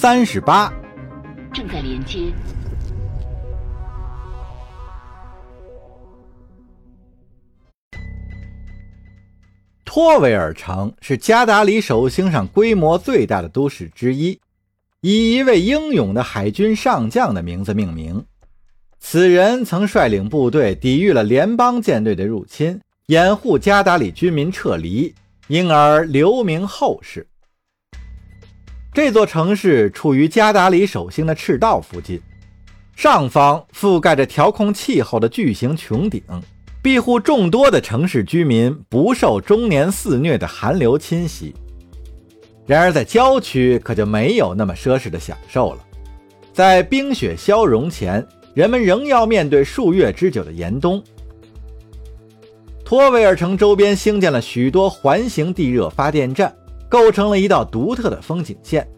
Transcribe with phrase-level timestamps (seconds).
[0.00, 0.72] 三十八，
[1.52, 2.32] 正在连接。
[9.84, 14.38] 托维尔城是加达里手星上规模最大的都市之一，
[15.00, 18.24] 以一位英勇的海军上将的名字命名。
[19.00, 25.12] 此人曾率领部队抵御了联邦舰队的入侵，掩护加达里军民撤离，
[25.48, 27.26] 因而留名后世。
[29.00, 32.20] 这座城市处于加达里首星的赤道附近，
[32.96, 36.20] 上方覆盖着调控气候的巨型穹顶。
[36.82, 41.54] 庇护众多的城市居民不受终年肆虐的寒流侵袭。
[42.66, 45.78] 然而，在郊区可就没有那么奢侈的享受了。
[46.52, 51.00] 在冰雪消融前，人们仍要面对数月之久的严冬。
[52.84, 56.52] 托维尔城周边兴建了许多环形地热发电站，
[56.88, 58.88] 构成了一道独特的风景线。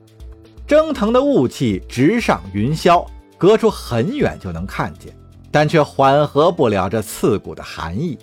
[0.67, 3.05] 蒸腾的雾气直上云霄，
[3.37, 5.13] 隔出很远就能看见。
[5.53, 8.17] 但却缓和不了这刺骨的寒意。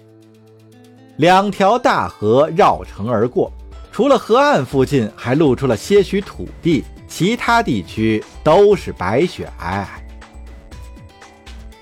[1.18, 3.52] 两条大河绕城而过，
[3.92, 9.88] 除了河岸附近还露出了些许土地，其他地区都是白雪皑皑。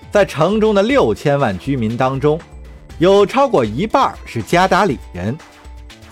[0.10, 2.40] 在城中的六千万居民当中，
[2.98, 5.38] 有超过一半是加达里人，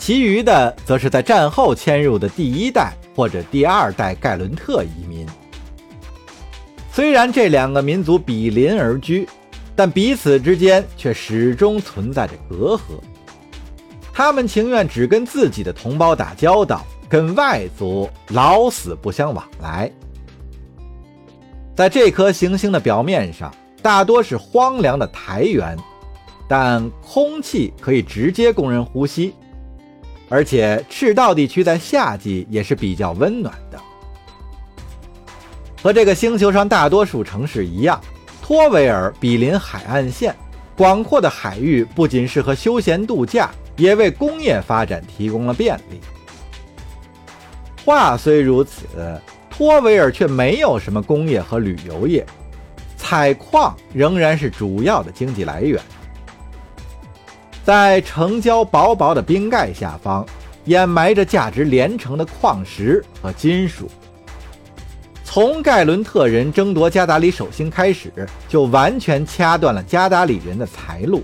[0.05, 5.25] 其余的则是在战后迁入的第一代或者第二代盖伦特移民。
[6.91, 9.25] 虽然这两个民族比邻而居，
[9.77, 12.81] 但彼此之间却始终存在着隔阂。
[14.11, 19.89] 他们情愿只跟自己的同胞打交道，跟外族老死不相往来。
[21.73, 23.49] 在这颗行星的表面上，
[23.81, 25.77] 大多是荒凉的苔原，
[26.45, 29.33] 但空气可以直接供人呼吸，
[30.33, 33.79] 而且赤道地区在夏季也是比较温暖的。
[35.79, 38.01] 和这个星球上大多数城市一样，
[38.41, 40.35] 托维尔毗邻海岸线，
[40.75, 46.01] 广阔的海域不仅适合休闲度假，也为工业发展提供了便利。
[47.85, 48.87] 话虽如此，
[49.51, 52.25] 托维尔却没有什么工业和旅游业，
[52.97, 55.79] 采矿仍然是主要的经济来源。
[57.63, 60.25] 在城郊薄薄的冰盖下方，
[60.65, 63.89] 掩埋着价值连城的矿石和金属。
[65.23, 68.11] 从盖伦特人争夺加达里首星开始，
[68.49, 71.23] 就完全掐断了加达里人的财路。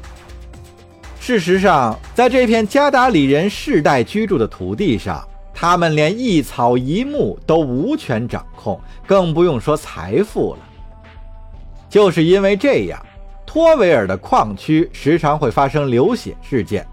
[1.19, 5.23] 事实上，在这片加达里人世代居住的土地上，
[5.53, 10.59] 他们连一草一木都无权掌控，更不用说财富了。
[11.89, 12.99] 就是因为这样，
[13.51, 16.87] 托维尔的矿区时常会发生流血事件，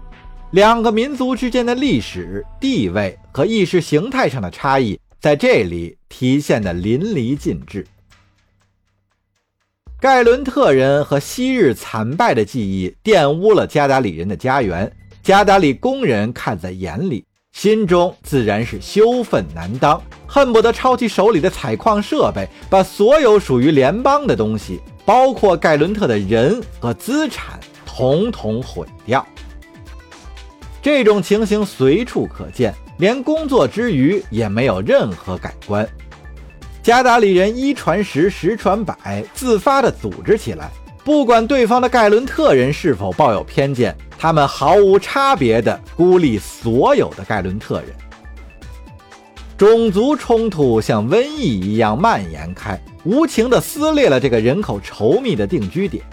[0.49, 4.99] 两个民族之间的历史地位和意识形态上的差异。
[5.19, 7.85] 在这里体现的淋漓尽致。
[10.01, 14.91] 盖伦特人和昔日惨败的记忆玷污了加达里人的家园，
[15.21, 29.25] 加达里工人看在眼里，心中自然是羞愤难当，恨不得抄起手里的采矿设备，把所有属于联邦的东西，包括盖伦特的人和资产，统统毁掉。
[30.81, 32.75] 这种情形随处可见。
[32.97, 35.87] 连工作之余也没有任何改观。
[36.81, 40.71] 加达里人一传十，十传百，自发地组织起来，
[41.03, 47.89] 不管对方的盖伦特人是否抱有偏见，他们毫无差别地孤立所有的盖伦特人。
[49.55, 56.03] 种族冲突像瘟疫一样蔓延开，无情地撕裂了这个人口稠密的定居点。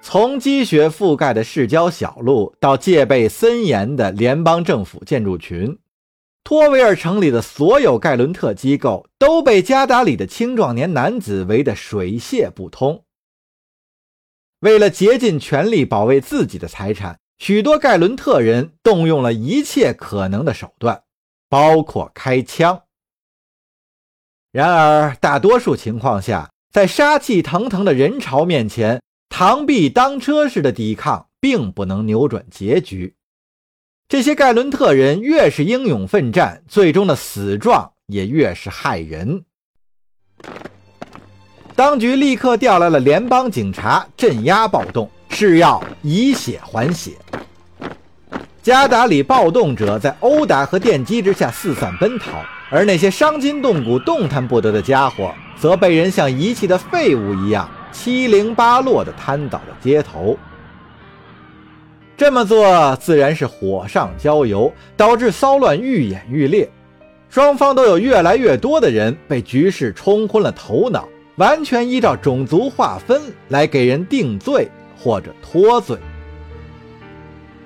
[0.00, 5.76] 从积雪覆盖的市郊小路到戒备森严的联邦政府建筑群，
[6.44, 13.02] 托维尔城里的所有盖伦特机构都被加达里的青壮年男子围得水泄不通。
[14.60, 21.02] 为了竭尽全力保卫自己的财产，许多盖伦特人动用了一切可能的手段，
[21.48, 22.82] 包括开枪。
[24.52, 33.14] 然而，大多数情况下，在杀气腾腾的人潮面前，螳臂当车式的抵抗并不能扭转结局。
[34.08, 39.44] 这些盖伦特人越是英勇奋战，最终的死状也越是骇人。
[41.76, 47.12] 当局立刻调来了联邦警察镇压暴动，是要以血还血。
[48.62, 52.30] 加达里暴动者在殴打和电击之下四散奔逃，
[52.70, 57.68] 而那些伤筋动骨、动弹不得的家伙，则被人像遗弃的废物一样。
[57.90, 60.38] 七零八落地瘫倒在街头，
[62.16, 66.70] 这么做自然是火上浇油，导致骚乱愈演愈烈。
[67.30, 75.96] 双方都有越来越多的人被局势冲昏了头脑，完全依照种族划分来给人定罪或者脱罪。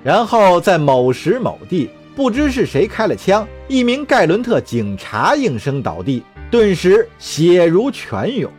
[0.05, 6.21] 然后在某时某地，不知是谁开了枪，一名盖伦特警察应声倒地，
[6.51, 8.51] 顿时血如泉涌。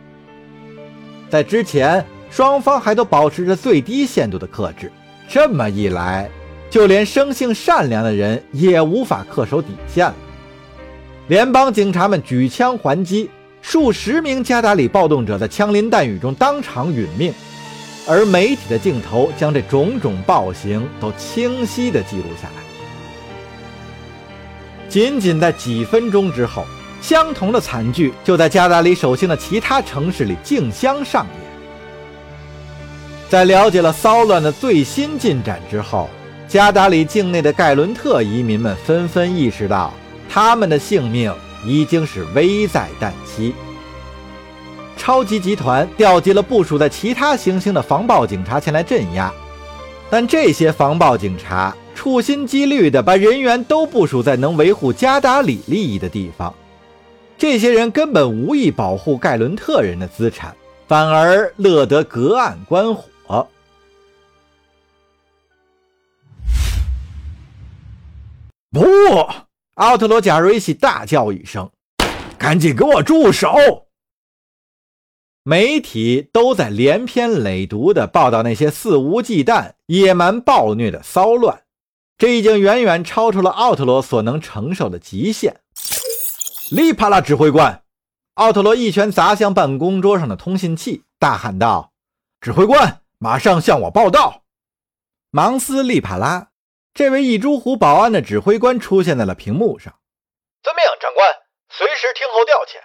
[1.29, 4.91] 在之前，双方还都保持着最低限度的克制，
[5.29, 6.29] 这么一来，
[6.69, 10.15] 就连生性善良的人也无法恪守底线了。
[11.29, 13.29] 联邦警察们举枪还击，
[13.61, 17.33] 数十名加达里暴动者在枪林弹雨中当场殒命，
[18.07, 22.63] 而媒体的镜头将这种种暴行都清晰地记录下来。
[24.87, 26.65] 仅仅在几分钟之后，
[27.01, 31.47] 相同的惨剧就在加达里手心的其他城市里竞相上演。
[33.29, 36.09] 在了解了骚乱的最新进展之后，
[36.47, 39.93] 加达里境内的盖伦特移民们纷纷意识到。
[40.29, 41.33] 他们的性命
[41.65, 43.55] 已经是危在旦夕。
[44.97, 49.31] 超级集团调集了部署在其他行星的防暴警察前来镇压，
[50.09, 56.53] 但这些防暴警察处心积虑地把人员都部署在能维护加达里利益的地方。
[57.37, 60.53] 这些人根本无意保护盖伦特人的资产，
[60.87, 63.47] 反而乐得隔岸观火。
[68.71, 68.83] 不。
[69.75, 71.69] 奥特罗贾瑞西大叫一声
[72.37, 73.53] ：“赶紧给我住手！”
[75.49, 81.63] 媒体都在连篇累牍地报道那些肆无忌惮、野蛮暴虐的骚乱，
[82.17, 85.61] 这已经远远超出了奥特罗所能承受的极限。
[86.69, 87.81] 利帕拉指挥官，
[88.33, 91.93] 奥特罗一拳砸向办公桌上的通信器，大喊道
[92.41, 94.43] ：“指挥官，马上向我报道！”
[95.31, 96.49] 芒斯利帕拉。
[96.93, 99.93] 这位一株湖保安的指挥官出现在了屏幕上。
[100.61, 101.25] 遵命，长官，
[101.69, 102.83] 随时听候调遣。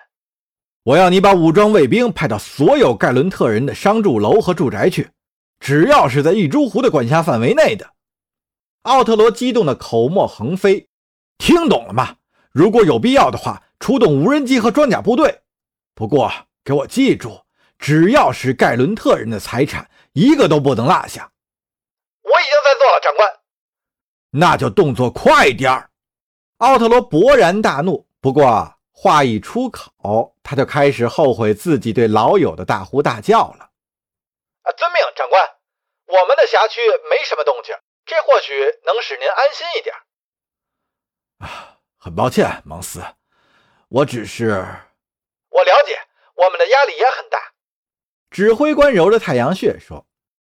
[0.85, 5.11] 我要你把武装卫兵派到所有盖伦特人的商住楼和住宅去，
[5.61, 7.89] 只要是在玉珠湖的管辖范围内的。
[8.83, 10.89] 奥特罗激动的口沫横飞，
[11.39, 12.17] 听懂了吗？
[12.51, 15.43] 如果有必要的话，出动无人机和装甲部队。
[15.95, 16.33] 不过，
[16.65, 17.41] 给我记住，
[17.79, 21.31] 只要是盖伦特人的财产，一个都不能落下。
[22.23, 23.29] 我已经在做了，长官。
[24.31, 25.91] 那就动作快点儿！
[26.57, 28.05] 奥特罗勃然大怒。
[28.21, 33.71] 不过话一出口，他就开始后悔自己对老友的大呼大叫了。
[34.63, 35.43] 啊，遵命，长官。
[36.07, 36.81] 我们的辖区
[37.11, 37.75] 没什么动静，
[38.05, 38.53] 这或许
[38.85, 39.95] 能使您安心一点。
[41.39, 43.03] 啊，很抱歉，芒斯，
[43.89, 44.65] 我只是……
[45.51, 45.99] 我了解，
[46.35, 47.39] 我们的压力也很大。
[48.31, 50.07] 指挥官揉着太阳穴说：“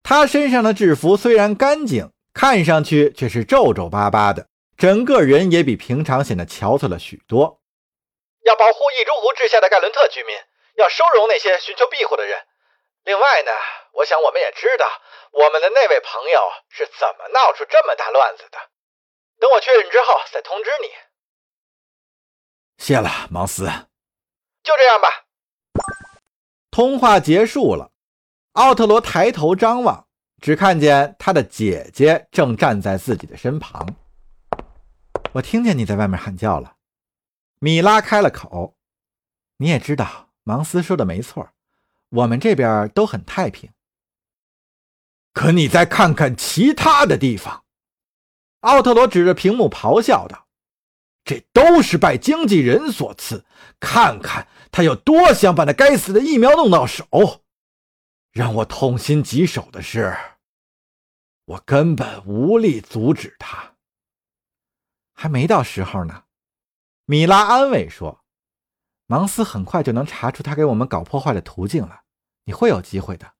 [0.03, 7.61] 他身上的制服虽然干净。”看上去却是皱皱巴巴的，整个人也比平常显得憔悴了许多。
[8.45, 10.37] 要保护异州湖治下的盖伦特居民，
[10.75, 12.45] 要收容那些寻求庇护的人。
[13.03, 13.51] 另外呢，
[13.91, 14.85] 我想我们也知道
[15.31, 18.57] 我们的那位朋友是怎么闹出这么大乱子的。
[19.39, 20.89] 等我确认之后再通知你。
[22.77, 23.65] 谢了，芒斯。
[24.63, 25.25] 就这样吧。
[26.69, 27.91] 通话结束了，
[28.53, 30.07] 奥特罗抬头张望。
[30.41, 33.87] 只看见他的姐姐正站在自己的身旁。
[35.31, 36.74] 我听见你在外面喊叫了，
[37.59, 38.77] 米拉开了口。
[39.57, 41.51] 你也知道，芒斯说的没错，
[42.09, 43.71] 我们这边都很太平。
[45.33, 47.65] 可你再看看其他的地方，
[48.61, 50.47] 奥特罗指着屏幕咆哮道
[51.23, 53.45] ：“这都是拜经纪人所赐，
[53.79, 57.43] 看看他有多想把那该死的疫苗弄到手。”
[58.31, 60.13] 让我痛心疾首的是，
[61.45, 63.75] 我根本无力阻止他。
[65.13, 66.24] 还没到时候呢，
[67.05, 68.25] 米拉安慰说
[69.05, 72.03] ：“芒斯很快就能查出他给我们搞破坏的途径了，
[72.45, 73.35] 你会有机会的。”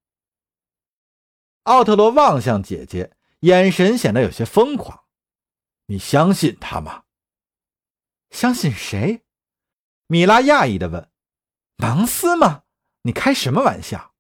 [1.64, 5.06] 奥特罗望向姐姐，眼神显得有些疯狂。
[5.88, 7.06] “你相信他吗
[8.30, 9.26] ？”“相信谁？”
[10.06, 11.12] 米拉讶异的问。
[11.78, 12.66] “芒斯吗？
[13.02, 14.14] 你开什么玩笑？”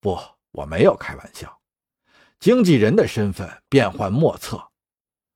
[0.00, 0.16] 不，
[0.52, 1.60] 我没有开玩笑。
[2.38, 4.70] 经纪人的身份变幻莫测，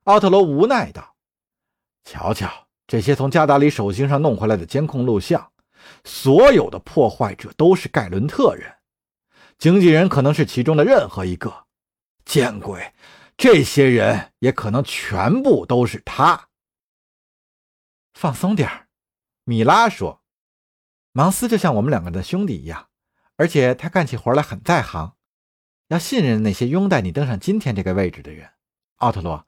[0.04, 1.16] 奥特罗无奈道
[2.04, 5.52] ：“瞧瞧这些从加达里手心上弄回来的监控录像，
[6.04, 8.75] 所有的破坏者都是盖伦特人，
[9.59, 11.66] 经纪人可能是其中的任何一个。
[12.25, 12.92] 见鬼，
[13.37, 16.49] 这些人也可能全部都是他。”
[18.14, 18.88] 放松点
[19.45, 20.23] 米拉说
[21.12, 22.88] ：“芒斯就像我们两个的兄弟一样。”
[23.37, 25.14] 而且他干起活来很在行，
[25.87, 28.50] 要信任那些拥戴你登上今天这个位置的人，
[28.97, 29.47] 奥特罗，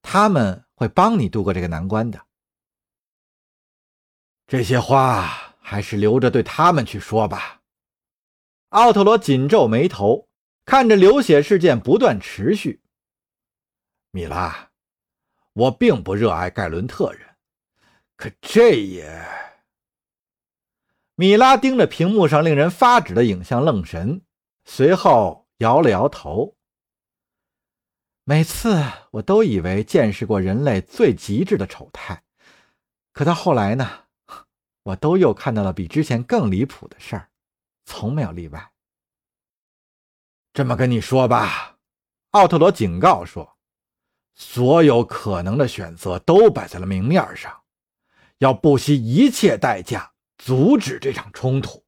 [0.00, 2.25] 他们会帮你度过这个难关的。
[4.46, 7.60] 这些话还是留着对他们去说吧。
[8.70, 10.28] 奥特罗紧皱眉头，
[10.64, 12.80] 看着流血事件不断持续。
[14.12, 14.70] 米拉，
[15.52, 17.36] 我并不热爱盖伦特人，
[18.16, 19.20] 可这也……
[21.16, 24.22] 米拉盯着屏幕上令人发指的影像愣神，
[24.64, 26.56] 随后摇了摇头。
[28.24, 32.22] 每次我都以为见识过人类最极致的丑态，
[33.12, 34.05] 可到后来呢，
[34.86, 37.28] 我都又看到了比之前更离谱的事儿，
[37.84, 38.70] 从没有例外。
[40.52, 41.78] 这么跟你说吧，
[42.30, 43.58] 奥特罗警告说，
[44.36, 47.64] 所有可能的选择都摆在了明面上，
[48.38, 51.84] 要不惜一切代价阻止这场冲突。